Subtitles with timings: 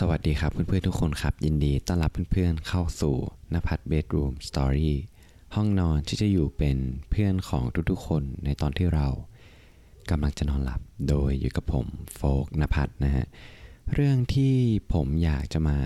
[0.00, 3.14] สวัสดีครับเพื่อนๆทุกคนครับ ยินดีต้อนรับเพื่อนๆเข้าสู่
[3.54, 4.96] นภัทรเบดรูมสตอรี่
[5.54, 6.76] ห้องนอนที่จะอยู่เป็น
[7.10, 9.08] เพื่อนของทุกๆคนในตอนที่เรา
[10.10, 13.26] กำลังจะนอนหลับโดยอยู่กับผมโฟกนภัทรนะฮะ
[13.92, 14.54] เรื่องที่
[14.92, 15.78] ผมอยากจะมา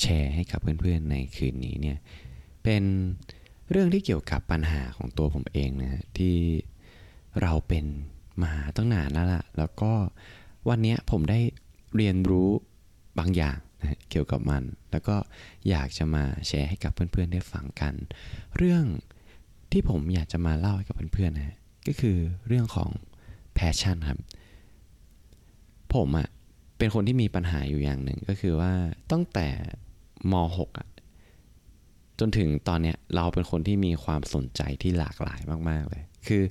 [0.00, 1.98] แชร์ให้กับเพื่อนๆในคืนนี้เนี่ย
[2.62, 2.82] เป็น
[3.70, 6.36] เรื่องที่เกี่ยวกับปัญหาของตัวผมเองนะฮะที่
[7.40, 7.84] เราเป็น
[8.42, 9.92] มาตั้งนานแล้วล่ะแล้วก็
[10.68, 11.40] วันนี้ผมได้
[11.96, 12.50] เรียนรู้
[13.18, 15.16] บางอย่างนะเกี่ยวกับมัน แล้วก็
[15.68, 17.94] อยากจะมาแชร์ให้กับเพื่อนๆได้ฟังกัน
[18.56, 18.84] เรื่อง
[19.72, 21.56] ที่ผมอยากจะมาเล่าให้กับเพื่อนๆนะ
[21.86, 22.90] ก็คือเรื่องของ
[23.58, 24.18] passion ครับ
[25.94, 26.28] ผมอะ่ะ
[26.78, 28.72] เป็นคนที่มีปัญหาอยู่อย่างหนึ่งก็คือว่า
[29.12, 29.48] ตั้งแต่
[30.32, 30.88] ม .6 อะ
[32.18, 35.40] จนถึงตอนเนี้ยเราเป็นคนที่มีความสนใจที่หลากหลาย
[35.70, 36.42] มากๆเลย คือ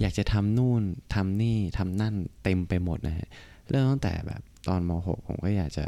[0.00, 0.82] อยากจะทำนู่น
[1.14, 3.28] ทำนี่ทำนั่นเต็มไปหมดนะฮะ
[3.70, 5.84] เริ่มตั้งแต่แบบตอนม .6 ผมก็อยากจะ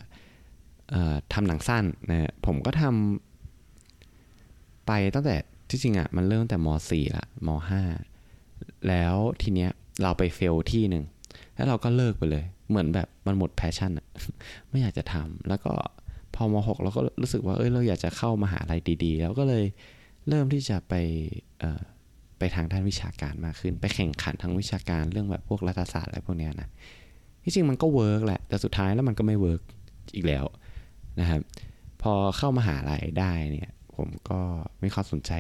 [1.33, 5.37] ทำหนังสั้นนะผมก็ทำไปตั้งแต่
[5.71, 7.49] ที่จริงอะ่ะมันเริ่มตั้งแต่ม .4 ละม
[8.21, 9.71] .5 แล้วทีเนี้ย
[10.03, 11.05] เราไป fail ที่หนึ่ง
[11.55, 14.07] แล้วเราก็เลิกไปเลย เหมือนแบบมันหมด passion อะ
[14.71, 15.73] ไม่อยากจะทำแล้วก็
[16.35, 19.65] พอม .6 เราก็รู้สึกว่าเอ้ยเราอยากจะเข้ามหาลัยดีๆ แล้วก็เลย
[20.29, 20.95] เริ่มที่จะไป
[22.39, 26.69] ไปทางด้านวิชาการมากขึ้น ไปแข่งขันทางวิชาการเรื่องแบบพวกรัฐศาสตร์อะไรพวกเนี้ยนะ
[27.43, 29.63] ที่จริงมันก็ work แหละ แต่สุดท้ายแล้วมันก็ไม่ work
[30.15, 30.45] อีกแล้ว
[31.21, 31.41] นะครับ
[32.03, 34.41] พอเข้ามหาลัยได้เนี่ย ผมก็
[34.83, 35.33] มีความสนใจ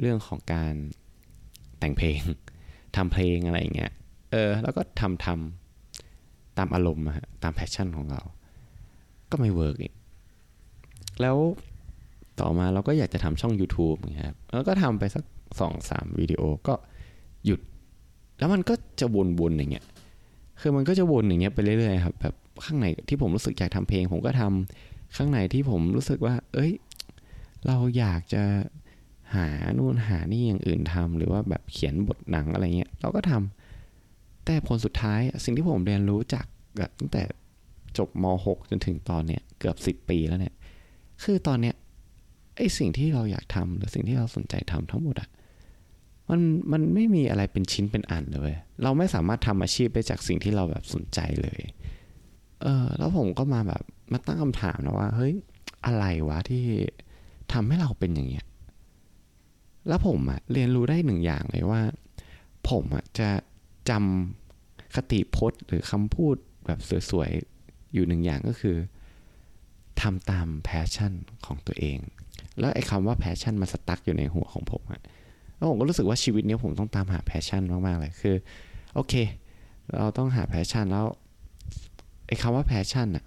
[0.00, 0.72] เรื่องของการ
[1.78, 2.20] แต่งเพลง
[2.96, 3.92] ทำเพลงอะไรอย่างเงี้ย
[4.32, 7.04] เออ แล้วก็ทำทำตามอารมณ์
[7.42, 8.20] ตาม passion ของเรา
[9.30, 9.94] ก็ไม่ work อีก
[11.20, 11.36] แล้ว
[12.40, 15.24] ต่อมาเราก็อยากจะทำช่อง YouTube อย่างเงี้ยครับแล้วก็ทำไปสัก
[15.60, 16.74] สองสามวิดีโอก็
[17.46, 17.60] หยุด
[18.38, 19.06] แล้วมันก็จะ
[19.40, 19.86] วนๆอย่างเงี้ย
[20.60, 22.34] คือมันก็จะวนอย่างเงี้ยไปเรื่อยๆครับแบบ
[22.64, 26.72] ข้างในที่ผมรู้สึกอยากทำเพลง ผมก็ทำข้างในที่ผมรู้สึกว่า เอ้ย
[27.66, 28.42] เราอยากจะ
[29.34, 36.46] หานู่นหานี่อย่างอื่นทำหรือว่าแบบเขียนบทหนังอะไรเงี้ยเราก็ทำแต่ผลสุดท้ายสิ่งที่ผมเรียนรู้จาก
[36.98, 37.22] ตั้งแต่
[37.98, 40.54] จบม .6 จนถึงตอนเนี้ยเกือบ 10 ปีแล้วเนี่ย
[41.22, 41.74] คือตอนเนี้ย
[42.56, 45.28] ไอสิ่งที่เราอยากทำหรือสิ่งที่เราสนใจทำทั้งหมดอะ
[46.30, 46.40] มัน
[46.72, 51.60] มันไม่มีอะไรเป็นชิ้นเป็นอันเลยเราไม่สามารถทำอาชีพได้จากสิ่งที่เราแบบสนใจเลย
[52.62, 53.82] เออแล้วผมก็มาแบบ
[54.12, 55.34] มาตั้งคำถามนะว่า เฮ้ย
[55.86, 56.64] อะไรวะที่
[57.52, 58.46] ทำให้เราเป็นอย่างเงี้ย
[59.88, 61.82] แล้วผมอะเรียนรู้ได้หนึ่งอย่างเลยว่า
[62.70, 63.28] ผมอะจะ
[63.90, 66.36] จำคติพจน์ หรือคำพูด
[66.66, 66.78] แบบ
[67.10, 68.76] สวยๆ อยู่หนึ่งอย่างก็คือ
[70.00, 71.12] ทำตาม passion
[71.46, 71.98] ของตัวเอง
[72.58, 75.02] แล้วไอ้คำว่า passion มัน stuck อยู่ในหัวของผมอะ
[75.56, 78.36] แล้วผมก็รู้สึกว่าชีวิตนี้ผมต้องตามหา passion มากๆเลยคือ
[78.94, 79.14] โอเค
[79.96, 81.06] เราต้องหา passion แล้ว
[82.26, 83.24] ไอ้คำว่า passion อะ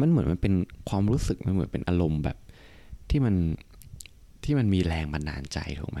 [0.00, 0.54] มันเหมือนมันเป็น
[0.88, 2.36] ความรู้สึกมันเหมือนเป็นอารมณ์แบบ
[3.10, 3.34] ที่มัน
[4.44, 6.00] ที่มันมีแรงบันดาลใจถูกไหม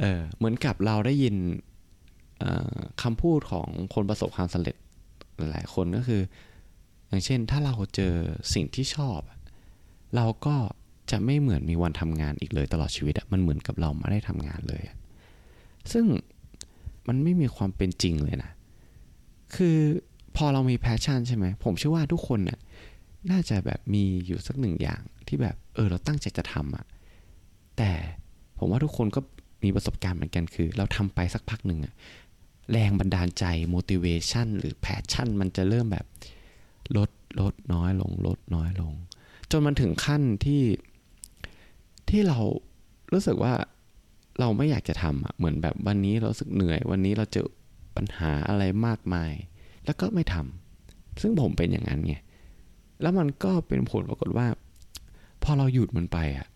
[0.00, 1.36] เออเหมือนกับเราได้ยิน
[3.02, 4.76] คำพูดของคนประสบความสำเร็จ
[5.52, 6.22] หลายคนก็คือ
[7.08, 8.14] อย่างเช่นถ้าเราเจอ
[8.54, 9.20] สิ่งที่ชอบ
[10.16, 10.56] เราก็
[11.10, 14.82] จะไม่เหมือนมีวันทำงานอีกเลยตลอดชีวิตอะมันเหมือนกับเราไม่ได้ทำงานเลย
[15.92, 16.04] ซึ่ง
[17.08, 18.50] มันไม่มีความเป็นจริงเลยนะ
[19.54, 19.78] คือ
[20.36, 22.58] พอเรามี passion ใช่ไหม ผมเชื่อว่าทุกคนน่ะ
[23.30, 26.86] น่าจะแบบมีอยู่สักหนึ่งอย่างที่แบบเออเราตั้งใจจะทำอะ
[27.78, 27.90] แต่
[28.58, 29.20] ผมว่าทุกคนก็
[29.64, 31.94] มีประสบการณ์เหมือนกันคือ เราทำไปสักพักหนึ่งอะ
[32.72, 33.44] แรงบันดาลใจ
[33.74, 36.06] motivation หรือ passion มันจะเริ่มแบบ
[36.96, 37.10] ลด
[37.40, 38.92] ลดน้อยลง ลดน้อยลง
[39.50, 40.60] จนมันถึงขั้นที่
[42.10, 42.38] ที่เรา
[43.12, 43.54] รู้สึกว่า
[44.40, 47.48] เราไม่อยากจะทำอะเหมือนแบบวันนี้เราสึกเหนื่อย วันนี้เราเจอ
[47.96, 49.32] ปัญหาอะไรมากมาย
[49.84, 52.14] แล้วก็ไม่ทำซึ่งผมเป็นอย่างนั้นไง
[53.02, 54.46] แล้วมันก็เป็นผลปรากฏว่า
[55.42, 56.46] พอเราหยุดมันไปอะ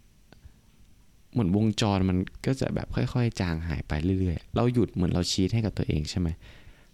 [1.33, 6.29] เหมือนวงจรมันก็จะแบบค่อย ๆ จางหายไปเรื่อยๆ เราหยุดเหมือนเราชี้ให้กับตัวเองใช่ไหม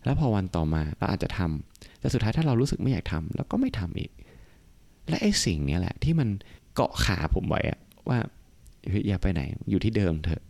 [0.04, 4.10] แล้วพอวันต่อมาเราอาจจะทำแต่สุดท้ายถ้าเรารู้สึกไม่อยากทำเราก็ไม่ทำอีก
[5.08, 6.28] และไอ้สิ่งนี้แหละที่มัน
[6.74, 7.78] เกาะขาผมไว้อะ
[8.08, 8.18] ว่า
[9.08, 10.42] อย่าไปไหน อยู่ที่เดิมเถอะ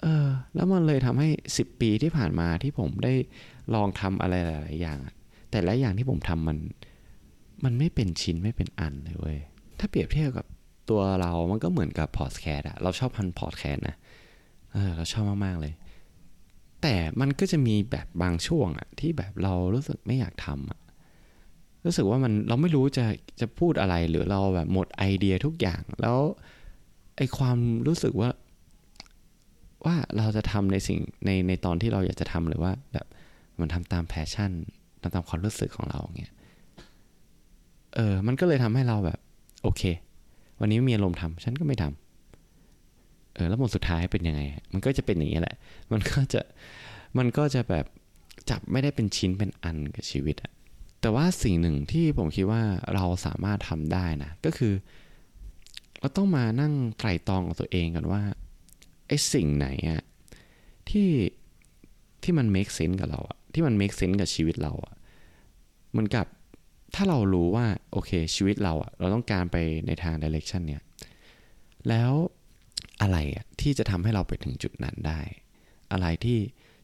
[0.00, 3.14] เออแล้วมันเลยทำให้สิบปีที่ผ่านมาที่ผมได้
[3.74, 4.98] ลองทำอะไรหลาย ๆ อย่าง
[5.50, 6.58] แต่ละอย่างที่ผมทำมัน
[7.64, 9.38] มันไม่เป็นชิ้นไม่เป็นอันเลยเว้ย
[9.78, 10.46] ถ้าเปรียบเทียบกับ
[10.90, 13.96] ตัวเรามันก็เหมือนกับพอดแคสต์อะเราชอบพันพอดแคสต์นะ
[14.72, 15.72] เออเราชอบมาก ๆ เลย
[16.82, 20.80] แต่มันก็จะมีแบบบางช่วงอะที่แบบเรารู้สึกไม่อยากทำอะ
[21.84, 23.04] รู้สึกว่ามันเราไม่รู้จะ
[23.40, 26.18] จะพูดอะไรหรือเราแบบหมดไอเดียทุกอย่างแล้ว
[27.18, 28.30] ไอความรู้สึกว่า
[29.84, 33.06] ว่าเราจะทำในสิ่งในในตอนที่เราอยากจะทำหรือว่า แบบ
[33.60, 34.50] มันทำตามแพชชั่น
[35.02, 36.32] ทำตามความรู้สึกของเราเงี้ย
[37.94, 39.18] เออ มันก็เลยทำให้เราแบบ
[39.62, 39.82] โอเค
[40.60, 44.40] วันนี้ไม่มีอารมณ์ทำฉันก็ไม่ทำเออ แล้วผลสุดท้ายเป็นยังไง
[44.72, 45.56] มันก็จะเป็นอย่างนี้แหละ
[45.92, 46.40] มันก็จะ
[47.18, 47.86] มันก็จะแบบ
[48.50, 50.52] จับไม่ได้เป็นชิ้นเป็นอันกับชีวิตอะ
[51.00, 52.62] แต่ว่าสิ่งหนึ่งที่ผมคิดว่า
[52.94, 54.72] เราสามารถทำได้นะ ก็คือ
[56.00, 58.22] เราต้องมานั่งไตร่ตรองกับตัวเองกันว่า
[59.08, 60.02] ไอ้สิ่งไหนอะ
[60.90, 61.08] ที่
[62.22, 64.94] ที่มัน make sense กับเราอะที่มัน make sense กับชีวิตเราอะ
[65.90, 66.26] เหมือนกับ
[66.94, 69.56] ถ้าเรารู้ว่าโอเคชีวิตเราอะเราต้องการไป
[69.86, 70.82] ในทาง direction เนี่ย
[71.88, 72.12] แล้ว
[73.02, 75.20] อะไรอะที่จะทำให้เราไปถึงจุดนั้นได้
[75.92, 76.38] อะไรที่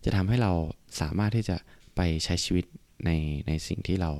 [0.04, 0.52] จะทำให้เรา
[1.00, 1.56] สามารถที่จะ
[1.96, 2.64] ไปใช้ชีวิต
[3.04, 3.10] ใน
[3.48, 4.10] ในสิ่งที่เรา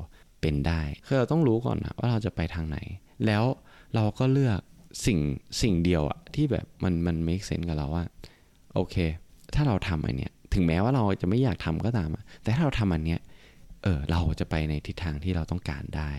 [0.40, 2.78] เป็นได้คือเราต้องรู้ก่อนนะว่าเราจะไปทางไหน
[3.26, 3.44] แล้ว
[3.94, 4.60] เราก็เลือก
[5.04, 5.18] สิ่ง
[5.62, 8.04] สิ่งเดียวอะที่แบบมันมัน make sense กับเราว่า
[8.74, 8.96] โอเค
[9.54, 13.20] ถ้าเราทำอันเนี้ยถึงแม้ว่าเราจะไม่อยากทำก็ตามอะแต่ถ้าเราทำอันเนี้ย
[13.82, 16.12] เออเราจะไปในทิศทางที่เราต้องการได้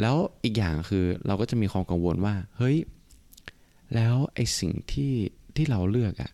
[0.00, 2.76] แล้วอีกอย่างคือเราก็จะมีความกังวลว่า เฮ้ย
[3.94, 5.12] แล้วไอสิ่งที่
[5.56, 6.30] ที่เราเลือกอะ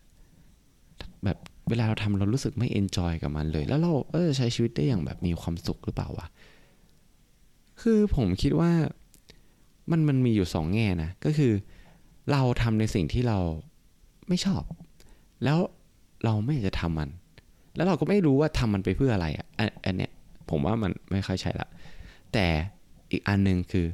[1.24, 1.38] แบบ
[1.68, 6.26] เวลาเราทำเรารู้สึกไม่ enjoy กับมันเลย แล้วเราเออใช้ชีวิตได้อย่างแบบมีความสุขหรือเปล่าวะ
[7.82, 8.72] คือผมคิดว่า
[9.90, 11.52] มันมันมีอยู่สองแง่นะก็คือ
[12.32, 13.38] เราทำในสิ่งที่เรา
[14.28, 14.62] ไม่ชอบ
[15.44, 15.58] แล้ว
[16.24, 17.08] เราไม่อยากจะทำมัน
[17.76, 20.10] แล้วเราก็ไม่รู้ว่าทำมันไปเพื่ออะไรอะอันอันเนี้ย
[20.50, 21.68] ผมว่ามันไม่ค่อยใช่ละ
[22.32, 22.46] แต่
[23.10, 23.86] อีกอันหนึ่งคือ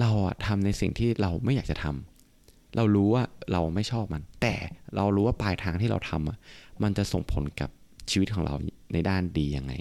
[0.00, 3.22] เราอะทำในสิ่งที่เราไม่อยากจะทำเรารู้ว่า
[3.52, 4.54] เราไม่ชอบมัน แต่
[4.96, 6.36] เรารู้ว่าปลายทางที่เราทำอะ
[6.82, 7.70] มันจะส่งผลกับ
[8.10, 8.54] ชีวิตของเรา
[8.92, 9.72] ในด้านดียังไง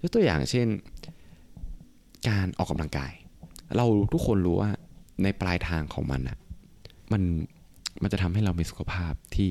[0.00, 0.66] ยกตัวอย่างเช่น
[2.28, 3.12] การออกกำลังกาย
[3.76, 4.70] เราทุกคนรู้ว่า
[5.22, 6.38] ในปลายทางของมันอะ
[7.12, 7.22] มัน
[8.02, 9.48] มันจะทำให้เรามีสุขภาพที่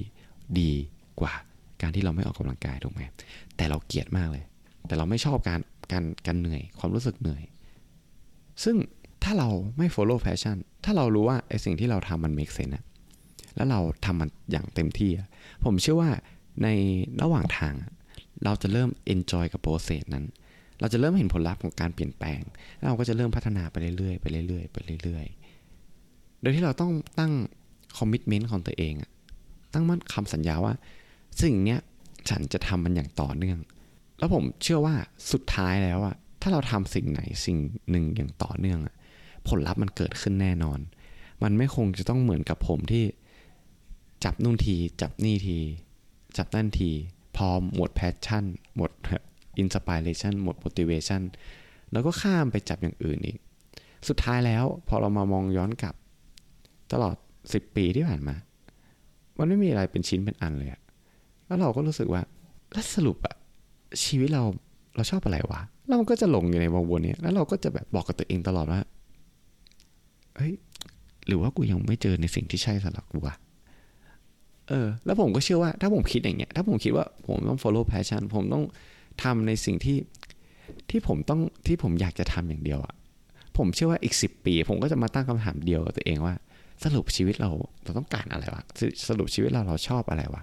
[0.59, 0.71] ดี
[1.19, 1.33] กว่า
[1.81, 3.01] การที่เราไม่ออกกำลังกายถูกไหม
[3.55, 4.43] แต่เราเกลียดมากเลย
[4.87, 5.59] แต่เราไม่ชอบการ
[5.91, 7.43] การการเหนื่อยความรู้สึกเหนื่อย
[8.63, 8.75] ซึ่ง
[9.23, 12.83] ถ้าเราไม่ follow passion ถ้าเรารู้ว่าไอสิ่งที่เราทำมัน make sense อะ
[13.55, 15.11] แล้วเราทำมันอย่างเต็มที่
[15.65, 16.11] ผมเชื่อว่า
[16.63, 16.67] ใน
[17.21, 17.73] ระหว่างทาง
[18.43, 20.25] เราจะเริ่ม enjoy กับโปรเซสนั้น
[20.83, 22.41] เราจะเริ่มเห็นผลลัพธ์ของการเปลี่ยนแปลง
[22.77, 27.31] แล้วเราก็จะเริ่มพัฒนาไปเรื่อยๆไปเรื่อยๆไปเรื่อยๆ โดยที่เราต้องตั้ง
[27.97, 29.11] คอมมิชเมนต์ของตัวเองอะ
[29.73, 30.73] ตั้งมั่นคำสัญญาว่า
[31.41, 31.79] สิ่งเนี้ย
[32.29, 33.59] ฉันจะทำมันอย่างต่อเนื่อง
[34.19, 34.95] แล้วผมเชื่อว่า
[35.31, 37.57] สุดท้ายแล้วอะถ้าเราทำสิ่งไหนสิ่ง
[37.89, 38.93] หนึ่งอย่างต่อเนื่องอะ
[39.47, 40.79] ผลลัพธ์มันเกิดขึ้นแน่นอน
[41.43, 43.03] มันไม่คงจะต้องเหมือนกับผมที่
[44.23, 45.57] จับนู่นที จับนี่ที
[46.37, 46.91] จับนั่นที
[47.35, 48.43] พอหมด passion
[48.77, 48.91] หมด
[49.59, 51.21] inspiration หมด motivation
[51.91, 53.37] แล้วก็ข้ามไปจับอย่างอื่นอีก
[54.07, 55.95] สุดท้ายแล้วพอเรามามองย้อนกลับ
[56.93, 57.15] ตลอด
[57.45, 58.35] 10 ปีที่ผ่านมา
[59.37, 60.81] มันไม่มีอะไรเป็นชิ้นเป็นอันเลยอะ
[61.45, 62.21] แล้วเราก็รู้สึกว่า
[62.73, 63.35] แล้วสรุปอะ
[64.03, 64.43] ชีวิตเรา
[64.95, 68.81] เราชอบอะไรวะเราก็จะหลงอยู่ในวงวนนี้แล้วเราก็จะแบบบอกกับตัวเองตลอดว่า
[70.35, 70.53] เฮ้ย
[71.27, 73.35] หรือว่ากูยังไม่เจอในสิ่งที่ใช่สำหรับกูวะ
[74.69, 78.63] เออ แล้วผมก็เชื่อว่าถ้าผมคิดอย่างเงี้ย ถ้าผมคิดว่าผมต้อง follow passion ผมต้อง
[79.23, 79.97] ทำในสิ่งที่
[80.89, 82.93] ที่ผมต้องที่ผมอยากจะทำอย่างเดียวอะ
[83.57, 86.35] ผมเชื่อว่าอีกสิบปี ผมก็จะมาตั้งคำถามเดียวกับตัวเองว่า
[86.83, 87.49] สรุปชีวิตเรา
[87.83, 88.63] เราต้องการอะไรวะ
[89.07, 90.41] สรุปชีวิตเราเราชอบอะไรวะ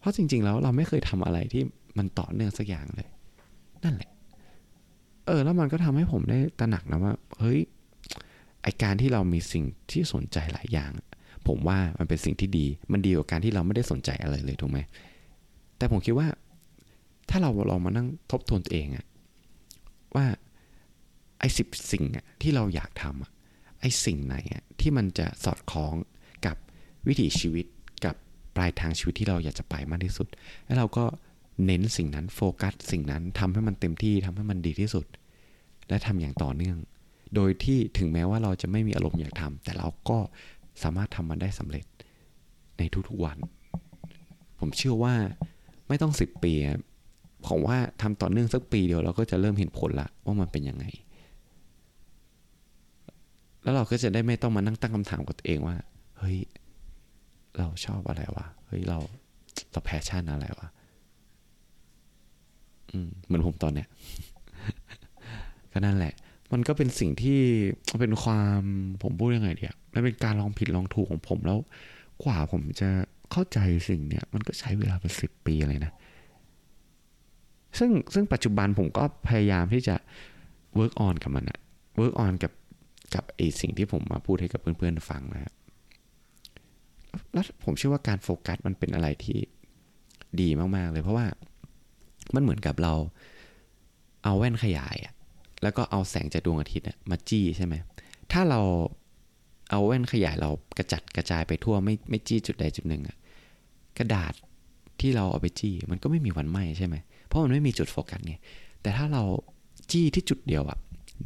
[0.00, 1.62] เพราะจริง ๆ แล้วเราไม่เคยทำอะไรที่
[1.98, 3.08] มันต่อเนื่องสักอย่างเลย
[3.84, 4.10] นั่นแหละ
[5.26, 7.58] เออ แล้วมันก็ทำให้ผมได้ตระหนักนะว่า เฮ้ย
[8.62, 10.90] ไอการที่เรามีสิ่งที่สนใจหลายอย่าง
[11.48, 14.78] ผมว่ามันเป็นสิ่งที่ดี มันดีกว่าการที่เราไม่ได้สนใจอะไรเลยถูกไหม
[15.78, 16.28] แต่ผมคิดว่า
[17.30, 19.06] ถ้าเราลองมานั่งทบทวนตัวเองอะ
[20.14, 20.26] ว่า
[21.38, 23.30] ไอ้สิบสิ่งอะที่เราอยากทำอะ
[23.80, 25.94] ไอ้สิ่งไหนอะที่มันจะสอดคล้อง
[26.46, 26.56] กับ
[27.06, 27.66] วิถีชีวิต
[28.04, 28.14] กับ
[28.56, 30.26] ปลายทางชีวิตที่เราอยากจะไปมากที่สุด
[30.66, 31.04] แล้วเราก็
[31.66, 35.06] เน้นสิ่งนั้นโฟกัสสิ่งนั้นทำให้มันเต็มที่ทำให้มันดีที่สุด
[35.88, 36.76] และทำอย่างต่อเนื่อง
[37.34, 40.18] โดยที่ถึงแม้ว่าเราจะไม่มีอารมณ์อยากทำแต่เราก็
[40.82, 41.84] สามารถทำมันได้สำเร็จ
[42.78, 43.38] ในทุกๆวัน
[44.60, 45.14] ผมเชื่อว่า
[45.88, 46.52] ไม่ต้องสิบปี
[47.48, 50.84] ผมว่าทำต่อเนื่องสักปีเดียวเราก็จะเริ่มเห็นผลละว่ามันเป็นยังไง
[53.62, 55.76] แล้วเราก็จะได้ไม่ต้องมานั่งตั้งคำถามกับตัวเองว่า
[56.18, 56.38] เฮ้ย
[57.58, 58.98] เราชอบอะไรวะ เฮ้ยเรา
[59.72, 60.68] เราแพชชั่นอะไรวะ
[62.90, 63.88] อืมเหมือนผมตอนเนี้ย
[65.72, 66.14] ก็นั่นแหละ
[66.52, 67.40] มันก็เป็นสิ่งที่
[68.00, 68.62] เป็นความ
[69.02, 71.58] ผมพูดยังไงเดียวมันเป็นการลองผิดลองถูกของผมแล้ว
[72.22, 72.88] กว่าผมจะ
[73.32, 75.92] เข้าใจสิ่งเนี้ยมันก็ใช้เวลาเป็นสิบปีเลยนะ
[77.78, 79.96] ซึ่งซึ่งปัจจุบันผมก็พยายามที่จะ
[80.78, 81.58] work on กับมันอะ
[82.00, 82.52] work on กับ
[83.14, 85.52] กับไอสิ่งที่ผมมาพูดให้กับเพื่อนๆฟังนะครับ
[87.32, 89.38] แล้วผมเชื่อว่าการโฟกัสมันเป็นอะไรที่
[90.40, 91.26] ดีมากๆเลย เพราะว่า
[92.34, 92.94] มันเหมือนกับเรา
[94.24, 95.14] เอาแว่นขยายอะ
[95.62, 97.74] แล้วก็เอาแสงจากดวงอาทิตย์มาจี้ใช่ไหม
[98.32, 98.60] ถ้าเรา
[99.70, 103.16] เอาแว่นขยายเรากระจัดกระจายไปทั่วไม่ไม่จี้จุดใดจุดหนึ่งอะ
[103.98, 104.34] กระดาษ
[105.00, 108.34] ที่เราเอาไปจี้มันก็ไม่มีวันไหม้ใช่ไหมเพราะมันไม่มีจุดโฟกัสไง
[108.82, 109.22] แต่ถ้าเรา
[109.90, 110.78] จี้ที่จุดเดียวอะ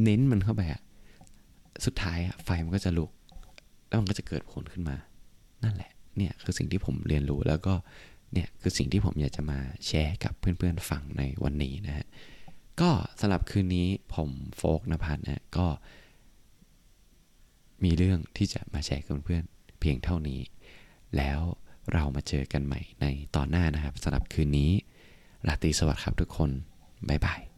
[0.02, 0.81] เน้นมันเข้าไปอะ
[1.85, 3.11] สุดท้ายอะไฟมันก็จะลุก
[3.88, 4.97] แล้วมันก็จะเกิดผลขึ้นมา
[5.64, 7.75] นั่นแหละเนี่ยคือสิ่งที่ผมเรียนรู้แล้วก็
[8.33, 12.07] เนี่ยคือสิ่งที่ผมอยากจะมาแชร์กับเพื่อนๆฟังในวันนี้นะฮะ
[12.81, 15.67] ก็สำหรับคืนนี้ผมโฟกนภัทรนะก็
[17.85, 20.41] มีเรื่องที่จะมาแชร์กับเพื่อนๆเพียงเท่านี้
[21.17, 21.41] แล้ว
[21.92, 24.70] เรามาเจอกันใหม่ในตอนหน้านะครับสำหรับคืนนี้
[25.48, 26.50] ราตรีสวัสดิ์ครับทุกคน
[27.08, 27.51] บ๊ายบาย